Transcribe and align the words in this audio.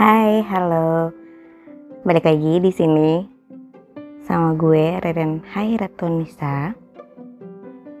Hai, 0.00 0.40
halo. 0.48 1.12
Balik 2.08 2.24
lagi 2.24 2.56
di 2.56 2.72
sini 2.72 3.20
sama 4.24 4.56
gue 4.56 4.96
Reren 4.96 5.44
Hai 5.44 5.76
Ratunisa. 5.76 6.72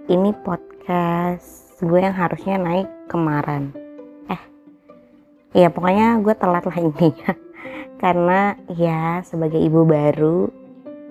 Ini 0.08 0.32
podcast 0.40 1.76
gue 1.84 2.00
yang 2.00 2.16
harusnya 2.16 2.56
naik 2.56 2.88
kemarin. 3.04 3.76
Eh, 4.32 4.42
ya 5.52 5.68
pokoknya 5.68 6.24
gue 6.24 6.32
telat 6.40 6.64
lah 6.64 6.78
intinya. 6.88 7.36
Karena 8.00 8.56
ya 8.72 9.20
sebagai 9.20 9.60
ibu 9.60 9.84
baru, 9.84 10.48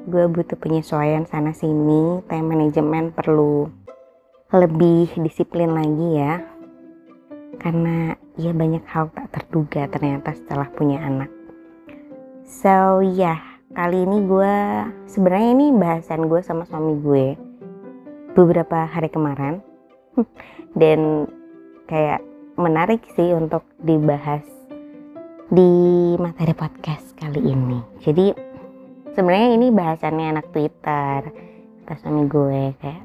gue 0.09 0.25
butuh 0.25 0.57
penyesuaian 0.57 1.29
sana 1.29 1.53
sini. 1.53 2.25
Time 2.25 2.49
manajemen 2.49 3.13
perlu 3.13 3.69
lebih 4.49 5.13
disiplin 5.21 5.69
lagi 5.69 6.17
ya. 6.17 6.41
Karena 7.59 8.15
ya 8.39 8.55
banyak 8.55 8.83
hal 8.87 9.11
tak 9.11 9.27
terduga 9.35 9.91
ternyata 9.91 10.31
setelah 10.31 10.71
punya 10.71 11.03
anak. 11.03 11.27
So 12.47 13.03
ya, 13.03 13.35
yeah, 13.35 13.39
kali 13.75 14.07
ini 14.07 14.25
gue 14.25 14.55
sebenarnya 15.05 15.49
ini 15.53 15.67
bahasan 15.75 16.25
gue 16.25 16.41
sama 16.41 16.65
suami 16.65 16.97
gue 17.03 17.27
beberapa 18.33 18.89
hari 18.89 19.11
kemarin 19.13 19.61
dan 20.79 21.29
kayak 21.85 22.23
menarik 22.57 23.03
sih 23.13 23.35
untuk 23.35 23.61
dibahas 23.83 24.41
di 25.53 26.13
materi 26.17 26.53
podcast 26.57 27.13
kali 27.19 27.43
ini. 27.43 27.79
Jadi 28.01 28.33
sebenarnya 29.13 29.49
ini 29.53 29.67
bahasannya 29.69 30.25
anak 30.33 30.47
Twitter 30.55 31.19
kata 31.85 32.05
suami 32.05 32.29
gue 32.29 32.61
kayak 32.77 33.03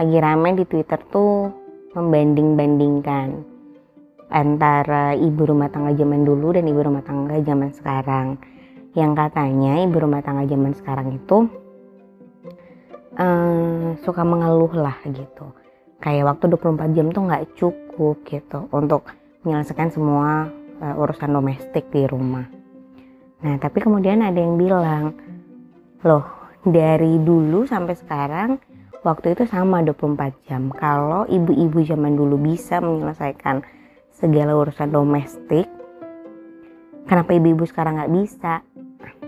lagi 0.00 0.16
rame 0.24 0.56
di 0.56 0.64
Twitter 0.64 0.96
tuh 1.12 1.52
membanding-bandingkan 1.92 3.51
antara 4.32 5.12
ibu 5.12 5.44
rumah 5.44 5.68
tangga 5.68 5.92
zaman 5.92 6.24
dulu 6.24 6.56
dan 6.56 6.64
ibu 6.64 6.80
rumah 6.80 7.04
tangga 7.04 7.36
zaman 7.44 7.70
sekarang. 7.76 8.40
Yang 8.96 9.12
katanya 9.20 9.72
ibu 9.84 9.96
rumah 10.00 10.24
tangga 10.24 10.48
zaman 10.48 10.72
sekarang 10.72 11.16
itu 11.16 11.48
um, 13.20 13.96
suka 14.00 14.22
mengeluh 14.24 14.72
lah 14.72 14.96
gitu. 15.04 15.52
Kayak 16.02 16.34
waktu 16.34 16.56
24 16.56 16.96
jam 16.96 17.06
tuh 17.12 17.22
nggak 17.28 17.44
cukup 17.54 18.16
gitu 18.26 18.66
untuk 18.72 19.06
menyelesaikan 19.44 19.92
semua 19.92 20.50
uh, 20.80 20.94
urusan 20.98 21.30
domestik 21.30 21.92
di 21.92 22.08
rumah. 22.08 22.48
Nah 23.42 23.54
tapi 23.60 23.78
kemudian 23.84 24.24
ada 24.24 24.38
yang 24.38 24.58
bilang, 24.58 25.14
loh 26.02 26.24
dari 26.62 27.18
dulu 27.22 27.66
sampai 27.66 27.94
sekarang 27.98 28.50
waktu 29.02 29.34
itu 29.34 29.46
sama 29.50 29.82
24 29.82 30.46
jam. 30.46 30.70
Kalau 30.74 31.26
ibu-ibu 31.26 31.82
zaman 31.82 32.14
dulu 32.14 32.38
bisa 32.38 32.78
menyelesaikan 32.78 33.81
segala 34.22 34.54
urusan 34.54 34.94
domestik. 34.94 35.66
Kenapa 37.10 37.34
ibu-ibu 37.34 37.66
sekarang 37.66 37.98
nggak 37.98 38.14
bisa? 38.14 38.62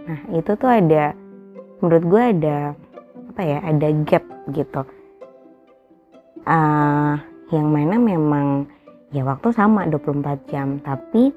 Nah 0.06 0.20
itu 0.30 0.54
tuh 0.54 0.70
ada 0.70 1.18
menurut 1.82 2.04
gue 2.06 2.22
ada 2.22 2.58
apa 3.34 3.42
ya 3.42 3.58
ada 3.66 3.88
gap 4.06 4.22
gitu. 4.54 4.86
Uh, 6.46 7.18
yang 7.50 7.66
mana 7.74 7.98
memang 7.98 8.70
ya 9.10 9.26
waktu 9.26 9.50
sama 9.50 9.90
24 9.90 10.46
jam. 10.46 10.78
Tapi 10.78 11.34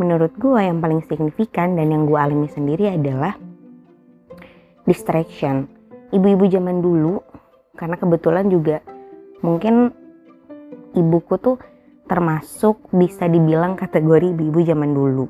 menurut 0.00 0.32
gue 0.40 0.56
yang 0.56 0.80
paling 0.80 1.04
signifikan 1.04 1.76
dan 1.76 1.92
yang 1.92 2.08
gue 2.08 2.16
alami 2.16 2.48
sendiri 2.48 2.88
adalah 2.88 3.36
distraction. 4.88 5.68
Ibu-ibu 6.08 6.48
zaman 6.48 6.80
dulu 6.80 7.20
karena 7.76 8.00
kebetulan 8.00 8.48
juga 8.48 8.80
mungkin 9.44 9.92
ibuku 10.96 11.36
tuh 11.42 11.58
termasuk 12.04 12.92
bisa 12.92 13.24
dibilang 13.28 13.76
kategori 13.76 14.36
ibu-ibu 14.36 14.60
zaman 14.64 14.90
dulu 14.92 15.26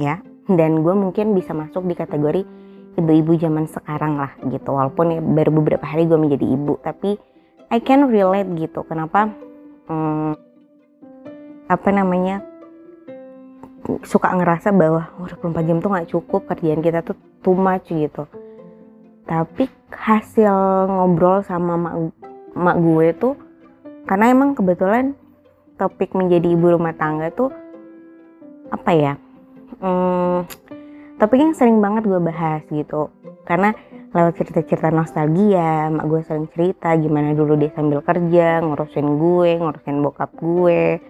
ya. 0.00 0.20
Dan 0.48 0.80
gue 0.80 0.94
mungkin 0.96 1.36
bisa 1.36 1.52
masuk 1.52 1.84
di 1.84 1.92
kategori 1.92 2.42
ibu-ibu 2.96 3.36
zaman 3.36 3.68
sekarang 3.68 4.16
lah 4.16 4.32
gitu. 4.48 4.72
Walaupun 4.72 5.06
ya 5.12 5.20
baru 5.20 5.50
beberapa 5.60 5.84
hari 5.84 6.08
gue 6.08 6.16
menjadi 6.16 6.46
ibu 6.48 6.80
tapi 6.80 7.20
I 7.68 7.84
can 7.84 8.08
relate 8.08 8.48
gitu. 8.56 8.80
Kenapa? 8.88 9.28
Hmm, 9.92 10.32
apa 11.68 11.88
namanya? 11.92 12.40
Suka 14.04 14.32
ngerasa 14.32 14.72
bahwa 14.72 15.12
oh, 15.20 15.28
24 15.28 15.68
jam 15.68 15.78
tuh 15.80 15.90
nggak 15.92 16.08
cukup 16.12 16.48
kerjaan 16.48 16.80
kita 16.80 17.04
tuh 17.04 17.16
too 17.44 17.52
much 17.52 17.92
gitu. 17.92 18.24
Tapi 19.28 19.68
hasil 19.92 20.88
ngobrol 20.88 21.44
sama 21.44 21.76
mak, 21.76 21.94
mak 22.56 22.76
gue 22.80 23.06
tuh 23.12 23.34
karena 24.08 24.32
emang 24.32 24.56
kebetulan 24.56 25.12
topik 25.78 26.12
menjadi 26.12 26.52
ibu 26.52 26.74
rumah 26.74 26.92
tangga 26.98 27.30
tuh 27.30 27.54
apa 28.68 28.90
ya 28.92 29.14
hmm, 29.80 30.44
topik 31.18 31.38
yang 31.38 31.54
sering 31.54 31.82
banget 31.82 32.06
gue 32.06 32.20
bahas 32.22 32.62
gitu. 32.70 33.10
Karena 33.44 33.74
lewat 34.14 34.40
cerita-cerita 34.40 34.88
nostalgia 34.88 35.88
mak 35.92 36.06
gue 36.08 36.20
sering 36.24 36.48
cerita 36.52 36.94
gimana 36.96 37.36
dulu 37.36 37.58
dia 37.58 37.72
sambil 37.74 38.00
kerja 38.00 38.62
ngurusin 38.64 39.08
gue 39.18 39.50
ngurusin 39.60 39.96
bokap 40.00 40.30
gue. 40.38 41.02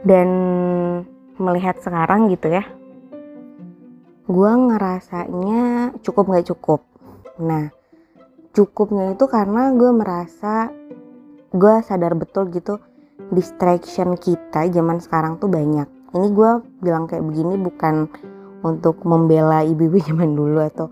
Dan 0.00 0.28
melihat 1.36 1.76
sekarang 1.80 2.32
gitu 2.32 2.48
ya 2.48 2.64
gue 4.30 4.52
ngerasanya 4.54 5.90
cukup 6.06 6.24
gak 6.30 6.46
cukup. 6.54 6.80
Nah 7.42 7.74
cukupnya 8.54 9.14
itu 9.18 9.26
karena 9.26 9.74
gue 9.74 9.90
merasa 9.90 10.70
gue 11.50 11.74
sadar 11.82 12.14
betul 12.14 12.46
gitu 12.54 12.78
distraction 13.30 14.18
kita 14.18 14.66
zaman 14.70 14.98
sekarang 14.98 15.38
tuh 15.38 15.50
banyak. 15.50 15.86
Ini 16.10 16.28
gue 16.34 16.50
bilang 16.82 17.06
kayak 17.06 17.22
begini 17.22 17.54
bukan 17.58 18.10
untuk 18.66 19.02
membela 19.06 19.62
ibu-ibu 19.62 19.98
zaman 20.10 20.34
dulu 20.34 20.60
atau 20.60 20.90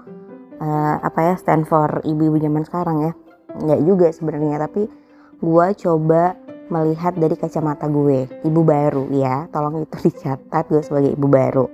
uh, 0.62 0.96
apa 1.02 1.32
ya 1.32 1.34
stand 1.36 1.66
for 1.66 2.00
ibu-ibu 2.06 2.38
zaman 2.38 2.62
sekarang 2.64 2.96
ya. 3.10 3.12
Nggak 3.58 3.80
juga 3.82 4.06
sebenarnya, 4.14 4.56
tapi 4.62 4.86
gue 5.38 5.66
coba 5.82 6.38
melihat 6.68 7.16
dari 7.16 7.34
kacamata 7.34 7.88
gue, 7.88 8.28
ibu 8.46 8.60
baru 8.62 9.10
ya. 9.10 9.50
Tolong 9.50 9.82
itu 9.82 9.96
dicatat 10.08 10.64
gue 10.70 10.82
sebagai 10.82 11.10
ibu 11.14 11.26
baru. 11.26 11.66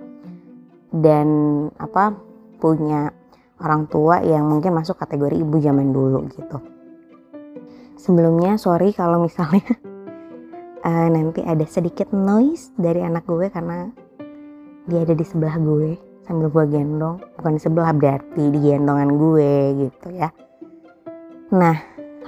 Dan 0.95 1.29
apa 1.77 2.15
punya 2.63 3.11
orang 3.61 3.91
tua 3.91 4.23
yang 4.23 4.47
mungkin 4.47 4.73
masuk 4.73 4.97
kategori 4.97 5.37
ibu 5.43 5.57
zaman 5.59 5.91
dulu 5.91 6.27
gitu. 6.33 6.59
Sebelumnya 7.99 8.61
sorry 8.61 8.93
kalau 8.93 9.25
misalnya 9.25 9.65
uh, 10.85 11.09
nanti 11.09 11.41
ada 11.43 11.65
sedikit 11.65 12.13
noise 12.13 12.71
dari 12.77 13.01
anak 13.01 13.25
gue 13.25 13.49
karena 13.49 13.89
dia 14.85 15.01
ada 15.03 15.17
di 15.17 15.25
sebelah 15.25 15.57
gue 15.57 15.97
sambil 16.29 16.53
gue 16.53 16.65
gendong. 16.69 17.17
Bukan 17.41 17.53
di 17.57 17.61
sebelah 17.61 17.93
berarti 17.97 18.53
di 18.53 18.59
gendongan 18.61 19.11
gue 19.17 19.53
gitu 19.89 20.09
ya. 20.13 20.29
Nah 21.57 21.77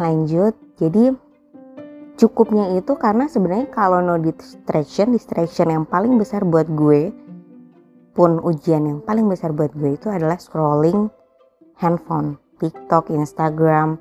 lanjut. 0.00 0.56
Jadi 0.76 1.08
cukupnya 2.16 2.76
itu 2.76 2.96
karena 2.96 3.28
sebenarnya 3.28 3.68
kalau 3.72 4.00
no 4.00 4.16
distraction 4.20 5.12
distraction 5.12 5.68
yang 5.72 5.84
paling 5.84 6.16
besar 6.16 6.44
buat 6.44 6.68
gue 6.68 7.12
pun 8.16 8.40
ujian 8.40 8.88
yang 8.88 9.00
paling 9.04 9.28
besar 9.28 9.52
buat 9.52 9.72
gue 9.76 10.00
itu 10.00 10.08
adalah 10.08 10.40
scrolling 10.40 11.12
handphone 11.76 12.40
TikTok 12.56 13.12
Instagram 13.12 14.00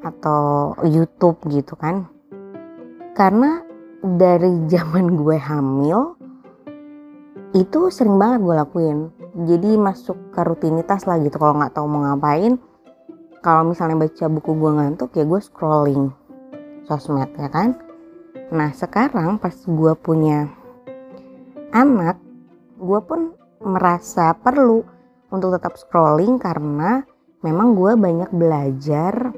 atau 0.00 0.72
YouTube 0.88 1.44
gitu 1.52 1.76
kan. 1.76 2.08
Karena 3.12 3.69
dari 4.00 4.64
zaman 4.68 5.20
gue 5.20 5.36
hamil 5.36 6.16
itu 7.52 7.90
sering 7.92 8.16
banget 8.16 8.40
gue 8.46 8.54
lakuin. 8.56 8.98
Jadi 9.30 9.78
masuk 9.78 10.34
ke 10.34 10.40
rutinitas 10.42 11.06
lah 11.06 11.20
gitu 11.22 11.38
kalau 11.38 11.60
nggak 11.60 11.74
tahu 11.76 11.86
mau 11.86 12.02
ngapain 12.02 12.58
kalau 13.40 13.72
misalnya 13.72 13.96
baca 13.96 14.26
buku 14.28 14.50
gue 14.52 14.70
ngantuk 14.76 15.10
ya 15.16 15.24
gue 15.24 15.40
scrolling 15.40 16.10
sosmed 16.84 17.30
ya 17.38 17.48
kan? 17.52 17.78
Nah 18.50 18.74
sekarang 18.74 19.38
pas 19.38 19.54
gue 19.54 19.92
punya 19.94 20.50
anak 21.70 22.18
gue 22.80 23.00
pun 23.04 23.36
merasa 23.62 24.34
perlu 24.34 24.82
untuk 25.30 25.54
tetap 25.54 25.78
scrolling 25.78 26.40
karena 26.40 27.04
memang 27.44 27.76
gue 27.76 27.92
banyak 27.94 28.30
belajar 28.34 29.30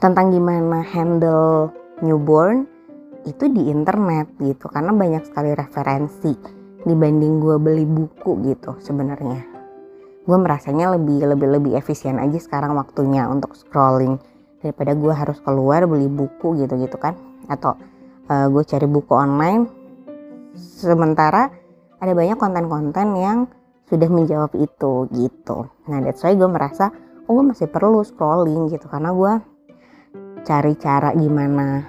tentang 0.00 0.32
gimana 0.32 0.80
handle 0.80 1.70
newborn 2.00 2.64
itu 3.28 3.52
di 3.52 3.68
internet 3.68 4.32
gitu 4.40 4.70
karena 4.72 4.92
banyak 4.96 5.28
sekali 5.28 5.52
referensi 5.52 6.32
dibanding 6.84 7.40
gue 7.40 7.56
beli 7.60 7.84
buku 7.84 8.40
gitu 8.48 8.80
sebenarnya. 8.80 9.44
Gue 10.24 10.38
merasanya 10.40 10.96
lebih 10.96 11.24
lebih 11.28 11.48
lebih 11.60 11.72
efisien 11.76 12.16
aja 12.16 12.38
sekarang 12.40 12.76
waktunya 12.76 13.28
untuk 13.28 13.52
scrolling 13.56 14.16
daripada 14.64 14.96
gue 14.96 15.12
harus 15.12 15.38
keluar 15.44 15.84
beli 15.84 16.08
buku 16.08 16.64
gitu 16.64 16.76
gitu 16.80 16.96
kan. 16.96 17.16
Atau 17.48 17.76
uh, 18.28 18.46
gue 18.48 18.62
cari 18.64 18.86
buku 18.88 19.12
online. 19.12 19.68
Sementara 20.56 21.52
ada 22.00 22.12
banyak 22.16 22.40
konten-konten 22.40 23.08
yang 23.16 23.38
sudah 23.90 24.08
menjawab 24.08 24.54
itu 24.56 25.10
gitu. 25.12 25.68
Nah 25.90 25.98
that's 26.00 26.24
why 26.24 26.32
gue 26.32 26.48
merasa 26.48 26.88
oh 27.28 27.36
gue 27.36 27.44
masih 27.52 27.68
perlu 27.68 28.00
scrolling 28.00 28.72
gitu 28.72 28.88
karena 28.88 29.12
gue 29.12 29.32
cari 30.40 30.72
cara 30.80 31.12
gimana 31.12 31.84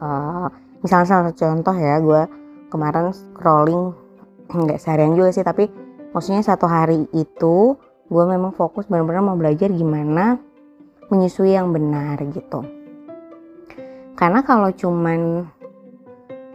uh, 0.00 0.48
misalnya 0.80 1.06
salah 1.08 1.24
satu 1.30 1.40
contoh 1.44 1.76
ya 1.76 2.00
gue 2.00 2.22
kemarin 2.72 3.12
scrolling 3.12 3.92
nggak 4.50 4.80
seharian 4.82 5.14
juga 5.14 5.30
sih 5.30 5.46
tapi 5.46 5.70
maksudnya 6.10 6.42
satu 6.42 6.66
hari 6.66 7.06
itu 7.14 7.78
gue 8.10 8.24
memang 8.26 8.50
fokus 8.50 8.90
benar-benar 8.90 9.22
mau 9.22 9.38
belajar 9.38 9.70
gimana 9.70 10.42
menyusui 11.10 11.54
yang 11.54 11.74
benar 11.74 12.18
gitu. 12.30 12.62
Karena 14.14 14.42
kalau 14.46 14.70
cuman 14.74 15.46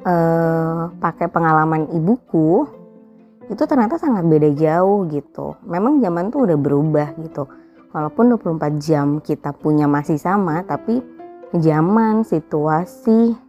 uh, 0.04 0.92
pakai 1.00 1.28
pengalaman 1.32 1.92
ibuku 1.92 2.68
itu 3.52 3.64
ternyata 3.70 4.00
sangat 4.00 4.26
beda 4.26 4.50
jauh 4.56 5.06
gitu. 5.12 5.60
Memang 5.68 6.04
zaman 6.04 6.32
tuh 6.32 6.48
udah 6.50 6.58
berubah 6.58 7.14
gitu. 7.24 7.46
Walaupun 7.96 8.36
24 8.36 8.76
jam 8.84 9.08
kita 9.24 9.56
punya 9.56 9.88
masih 9.88 10.20
sama 10.20 10.64
tapi 10.68 11.00
zaman 11.56 12.28
situasi 12.28 13.45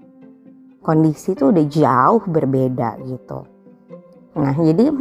kondisi 0.86 1.34
tuh 1.34 1.50
udah 1.50 1.66
jauh 1.66 2.22
berbeda 2.30 3.02
gitu. 3.02 3.42
Nah 4.38 4.54
jadi 4.54 4.94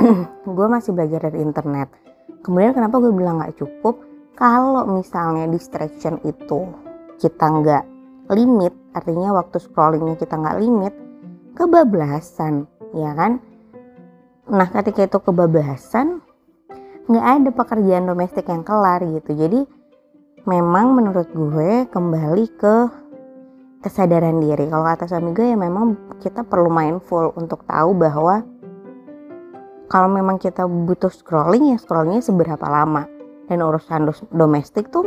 gue 0.56 0.66
masih 0.72 0.96
belajar 0.96 1.28
dari 1.28 1.44
internet. 1.44 1.92
Kemudian 2.40 2.72
kenapa 2.72 2.96
gue 3.04 3.12
bilang 3.12 3.44
nggak 3.44 3.60
cukup? 3.60 4.00
Kalau 4.32 4.88
misalnya 4.88 5.44
distraction 5.52 6.16
itu 6.24 6.72
kita 7.20 7.44
nggak 7.52 7.84
limit 8.32 8.72
artinya 8.96 9.36
waktu 9.36 9.60
scrollingnya 9.60 10.16
kita 10.16 10.40
nggak 10.40 10.56
limit 10.56 10.94
kebablasan 11.52 12.64
ya 12.96 13.12
kan? 13.12 13.36
Nah 14.48 14.68
ketika 14.72 15.04
itu 15.04 15.18
kebablasan 15.20 16.24
nggak 17.12 17.26
ada 17.28 17.50
pekerjaan 17.52 18.08
domestik 18.08 18.48
yang 18.48 18.64
kelar 18.64 19.04
gitu. 19.04 19.36
Jadi 19.36 19.60
memang 20.48 20.96
menurut 20.96 21.28
gue 21.28 21.84
kembali 21.92 22.46
ke 22.56 22.74
kesadaran 23.86 24.42
diri. 24.42 24.66
Kalau 24.66 24.82
kata 24.82 25.06
suami 25.06 25.30
gue 25.30 25.54
ya 25.54 25.58
memang 25.58 25.94
kita 26.18 26.42
perlu 26.42 26.66
mindful 26.66 27.30
untuk 27.38 27.62
tahu 27.70 27.94
bahwa 27.94 28.42
kalau 29.86 30.10
memang 30.10 30.42
kita 30.42 30.66
butuh 30.66 31.14
scrolling 31.14 31.70
ya 31.70 31.78
scrollingnya 31.78 32.26
seberapa 32.26 32.66
lama. 32.66 33.06
Dan 33.46 33.62
urusan 33.62 34.10
domestik 34.34 34.90
tuh 34.90 35.06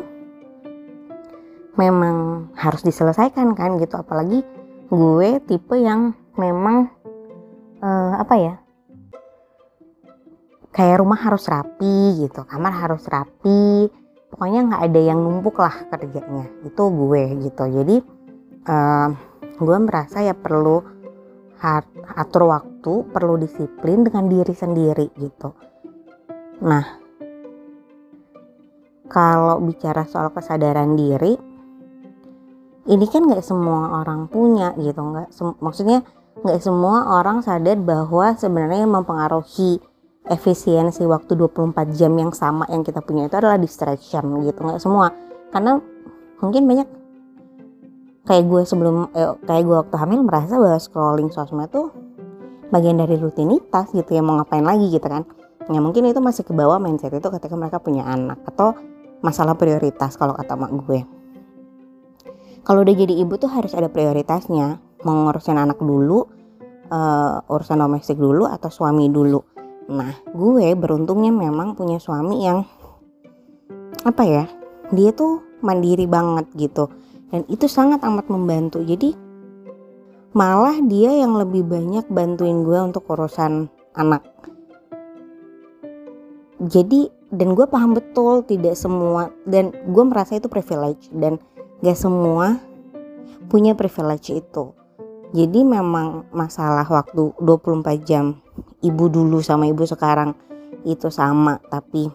memang 1.76 2.48
harus 2.56 2.80
diselesaikan 2.88 3.52
kan 3.52 3.76
gitu. 3.84 4.00
Apalagi 4.00 4.48
gue 4.88 5.30
tipe 5.44 5.76
yang 5.76 6.16
memang 6.40 6.88
uh, 7.84 8.16
apa 8.16 8.36
ya 8.40 8.56
kayak 10.72 11.04
rumah 11.04 11.20
harus 11.20 11.52
rapi 11.52 12.24
gitu 12.24 12.48
kamar 12.48 12.72
harus 12.72 13.04
rapi. 13.12 13.92
Pokoknya 14.32 14.72
nggak 14.72 14.84
ada 14.88 15.02
yang 15.04 15.20
numpuk 15.20 15.60
lah 15.60 15.84
kerjanya. 15.92 16.48
Itu 16.64 16.88
gue 16.88 17.44
gitu. 17.44 17.64
Jadi 17.68 18.19
uh, 18.70 19.10
gue 19.58 19.78
merasa 19.82 20.22
ya 20.22 20.38
perlu 20.38 20.86
atur 22.16 22.48
waktu, 22.48 22.94
perlu 23.12 23.36
disiplin 23.36 24.08
dengan 24.08 24.32
diri 24.32 24.56
sendiri 24.56 25.12
gitu. 25.20 25.52
Nah, 26.64 26.86
kalau 29.12 29.60
bicara 29.60 30.08
soal 30.08 30.32
kesadaran 30.32 30.96
diri, 30.96 31.36
ini 32.88 33.06
kan 33.12 33.28
nggak 33.28 33.44
semua 33.44 34.00
orang 34.00 34.32
punya 34.32 34.72
gitu, 34.80 35.04
nggak 35.04 35.36
maksudnya 35.60 36.00
nggak 36.40 36.64
semua 36.64 37.20
orang 37.20 37.44
sadar 37.44 37.76
bahwa 37.76 38.32
sebenarnya 38.40 38.88
yang 38.88 38.96
mempengaruhi 38.96 39.84
efisiensi 40.30 41.04
waktu 41.04 41.36
24 41.36 42.00
jam 42.00 42.16
yang 42.16 42.32
sama 42.32 42.64
yang 42.72 42.88
kita 42.88 43.04
punya 43.04 43.28
itu 43.28 43.36
adalah 43.36 43.60
distraction 43.60 44.40
gitu 44.48 44.60
nggak 44.62 44.80
semua 44.80 45.12
karena 45.52 45.84
mungkin 46.40 46.64
banyak 46.70 46.88
kayak 48.30 48.46
gue 48.46 48.62
sebelum 48.62 49.10
eh, 49.18 49.34
kayak 49.50 49.64
gue 49.66 49.78
waktu 49.82 49.96
hamil 49.98 50.22
merasa 50.22 50.62
bahwa 50.62 50.78
scrolling 50.78 51.34
sosmed 51.34 51.74
tuh 51.74 51.90
bagian 52.70 53.02
dari 53.02 53.18
rutinitas 53.18 53.90
gitu 53.90 54.06
ya 54.14 54.22
mau 54.22 54.38
ngapain 54.38 54.62
lagi 54.62 54.94
gitu 54.94 55.10
kan. 55.10 55.26
Ya 55.70 55.82
mungkin 55.82 56.06
itu 56.06 56.22
masih 56.22 56.46
ke 56.46 56.54
bawah 56.54 56.78
mindset 56.78 57.10
itu 57.14 57.26
ketika 57.26 57.58
mereka 57.58 57.82
punya 57.82 58.06
anak 58.06 58.38
atau 58.46 58.78
masalah 59.26 59.58
prioritas 59.58 60.14
kalau 60.14 60.38
kata 60.38 60.54
mak 60.54 60.70
gue. 60.86 61.02
Kalau 62.62 62.86
udah 62.86 62.94
jadi 62.94 63.18
ibu 63.18 63.34
tuh 63.42 63.50
harus 63.50 63.74
ada 63.74 63.90
prioritasnya 63.90 64.78
mau 65.02 65.26
ngurusin 65.26 65.58
anak 65.58 65.82
dulu 65.82 66.30
uh, 66.94 67.42
urusan 67.50 67.82
domestik 67.82 68.22
dulu 68.22 68.46
atau 68.46 68.70
suami 68.70 69.10
dulu. 69.10 69.42
Nah 69.90 70.14
gue 70.30 70.78
beruntungnya 70.78 71.34
memang 71.34 71.74
punya 71.74 71.98
suami 71.98 72.46
yang 72.46 72.62
apa 74.06 74.22
ya 74.22 74.46
dia 74.94 75.10
tuh 75.18 75.42
mandiri 75.66 76.06
banget 76.06 76.46
gitu 76.54 76.94
dan 77.30 77.46
itu 77.50 77.66
sangat 77.70 78.02
amat 78.06 78.30
membantu. 78.30 78.82
Jadi 78.82 79.14
malah 80.34 80.78
dia 80.86 81.14
yang 81.14 81.38
lebih 81.38 81.66
banyak 81.66 82.06
bantuin 82.10 82.62
gue 82.62 82.80
untuk 82.82 83.06
urusan 83.10 83.70
anak. 83.98 84.26
Jadi 86.60 87.10
dan 87.30 87.54
gue 87.54 87.66
paham 87.70 87.94
betul 87.94 88.42
tidak 88.44 88.74
semua 88.74 89.30
dan 89.46 89.72
gue 89.72 90.04
merasa 90.04 90.36
itu 90.36 90.50
privilege 90.50 91.08
dan 91.14 91.38
gak 91.80 91.96
semua 91.98 92.58
punya 93.48 93.78
privilege 93.78 94.34
itu. 94.34 94.74
Jadi 95.30 95.62
memang 95.62 96.26
masalah 96.34 96.90
waktu 96.90 97.38
24 97.38 98.02
jam 98.02 98.42
ibu 98.82 99.06
dulu 99.08 99.46
sama 99.46 99.70
ibu 99.70 99.86
sekarang 99.86 100.34
itu 100.84 101.14
sama 101.14 101.62
tapi 101.70 102.10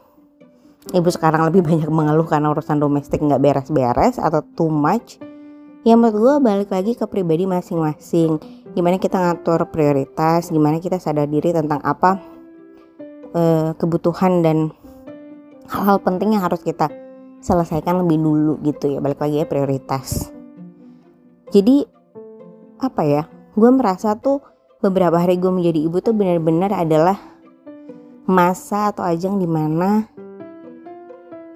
ibu 0.92 1.08
sekarang 1.08 1.48
lebih 1.48 1.64
banyak 1.68 1.88
mengeluh 1.88 2.28
karena 2.28 2.52
urusan 2.52 2.76
domestik 2.76 3.24
nggak 3.24 3.40
beres-beres 3.40 4.20
atau 4.20 4.44
too 4.44 4.68
much. 4.68 5.22
Ya 5.84 5.96
menurut 5.96 6.16
gue 6.16 6.34
balik 6.40 6.70
lagi 6.72 6.96
ke 6.96 7.04
pribadi 7.08 7.44
masing-masing. 7.44 8.40
Gimana 8.74 8.98
kita 8.98 9.20
ngatur 9.20 9.70
prioritas 9.70 10.50
gimana 10.50 10.80
kita 10.82 10.98
sadar 10.98 11.28
diri 11.30 11.54
tentang 11.54 11.78
apa 11.84 12.18
uh, 13.36 13.70
kebutuhan 13.76 14.42
dan 14.42 14.72
hal-hal 15.68 16.00
penting 16.02 16.34
yang 16.34 16.42
harus 16.42 16.60
kita 16.64 16.88
selesaikan 17.44 18.00
lebih 18.00 18.16
dulu 18.16 18.60
gitu 18.64 18.96
ya. 18.96 18.98
Balik 19.04 19.20
lagi 19.20 19.44
ya 19.44 19.46
prioritas. 19.46 20.32
Jadi 21.52 21.84
apa 22.80 23.02
ya 23.04 23.22
gue 23.54 23.70
merasa 23.70 24.16
tuh 24.18 24.42
beberapa 24.80 25.20
hari 25.20 25.36
gue 25.36 25.52
menjadi 25.52 25.80
ibu 25.84 26.00
tuh 26.00 26.16
benar-benar 26.16 26.72
adalah 26.74 27.16
masa 28.24 28.90
atau 28.90 29.04
ajang 29.04 29.36
di 29.36 29.44
mana 29.44 30.08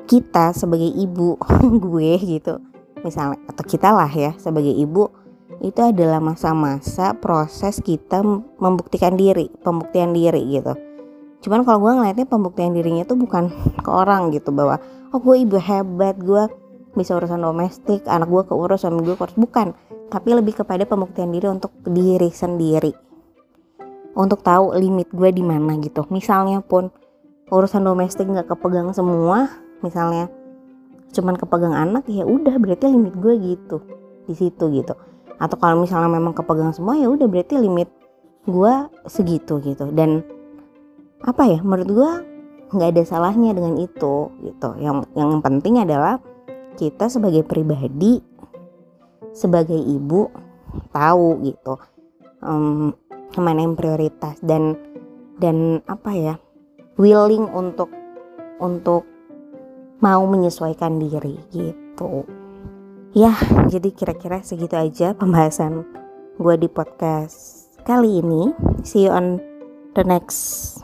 kita 0.08 0.56
sebagai 0.56 0.88
ibu 0.88 1.36
gue 1.84 2.16
gitu. 2.16 2.64
Misalnya 3.04 3.38
atau 3.46 3.62
kita 3.62 3.92
lah 3.92 4.08
ya 4.08 4.32
sebagai 4.40 4.72
ibu 4.72 5.12
itu 5.60 5.78
adalah 5.82 6.22
masa-masa 6.22 7.12
proses 7.18 7.82
kita 7.84 8.24
membuktikan 8.58 9.14
diri 9.14 9.52
pembuktian 9.60 10.16
diri 10.16 10.40
gitu. 10.48 10.72
Cuman 11.44 11.62
kalau 11.62 11.84
gue 11.84 11.92
ngeliatnya 12.00 12.26
pembuktian 12.26 12.72
dirinya 12.74 13.04
itu 13.04 13.14
bukan 13.14 13.52
ke 13.84 13.90
orang 13.92 14.32
gitu 14.32 14.50
bahwa 14.50 14.80
oh 15.12 15.20
gue 15.20 15.44
ibu 15.44 15.60
hebat 15.60 16.16
gue 16.18 16.48
bisa 16.96 17.14
urusan 17.14 17.38
domestik 17.38 18.02
anak 18.08 18.26
gue 18.32 18.42
keurus 18.48 18.82
suami 18.82 19.04
gue 19.04 19.14
keurus. 19.14 19.36
Bukan 19.36 19.76
tapi 20.08 20.32
lebih 20.32 20.56
kepada 20.56 20.88
pembuktian 20.88 21.28
diri 21.30 21.52
untuk 21.52 21.70
diri 21.84 22.32
sendiri. 22.32 22.92
Untuk 24.18 24.42
tahu 24.42 24.74
limit 24.74 25.12
gue 25.14 25.30
di 25.30 25.44
mana 25.44 25.78
gitu. 25.78 26.08
Misalnya 26.10 26.58
pun 26.64 26.90
urusan 27.52 27.86
domestik 27.86 28.26
nggak 28.26 28.50
kepegang 28.50 28.90
semua 28.90 29.67
misalnya 29.84 30.30
cuman 31.12 31.34
kepegang 31.40 31.72
anak 31.72 32.04
ya 32.06 32.28
udah 32.28 32.54
berarti 32.60 32.92
limit 32.92 33.14
gue 33.16 33.34
gitu 33.54 33.78
di 34.28 34.34
situ 34.36 34.64
gitu. 34.72 34.94
Atau 35.38 35.56
kalau 35.56 35.80
misalnya 35.82 36.10
memang 36.10 36.34
kepegang 36.34 36.74
semua 36.74 36.98
ya 36.98 37.08
udah 37.08 37.26
berarti 37.30 37.56
limit 37.56 37.88
gue 38.44 38.72
segitu 39.08 39.60
gitu. 39.64 39.88
Dan 39.90 40.22
apa 41.24 41.42
ya 41.48 41.58
menurut 41.64 41.90
gue 41.90 42.10
nggak 42.68 42.90
ada 42.94 43.02
salahnya 43.06 43.56
dengan 43.56 43.80
itu 43.80 44.30
gitu. 44.44 44.68
Yang 44.78 45.08
yang 45.16 45.40
penting 45.40 45.80
adalah 45.80 46.20
kita 46.78 47.10
sebagai 47.10 47.42
pribadi 47.42 48.22
sebagai 49.34 49.76
ibu 49.76 50.30
tahu 50.94 51.42
gitu 51.46 51.74
um, 52.42 52.94
mana 53.38 53.60
yang 53.62 53.78
prioritas 53.78 54.38
dan 54.42 54.74
dan 55.38 55.82
apa 55.86 56.10
ya 56.14 56.34
willing 56.98 57.46
untuk 57.54 57.90
untuk 58.58 59.06
mau 59.98 60.22
menyesuaikan 60.26 60.98
diri 60.98 61.38
gitu. 61.50 62.26
Ya, 63.16 63.34
jadi 63.66 63.88
kira-kira 63.90 64.44
segitu 64.44 64.76
aja 64.78 65.16
pembahasan 65.16 65.82
gue 66.38 66.54
di 66.54 66.68
podcast 66.70 67.68
kali 67.82 68.22
ini. 68.22 68.54
See 68.86 69.08
you 69.08 69.12
on 69.12 69.42
the 69.98 70.04
next 70.06 70.78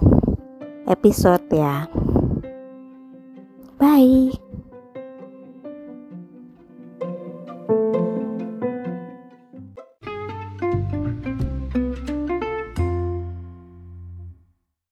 episode 0.90 1.47
ya. 1.52 1.87
Bye. 3.78 4.43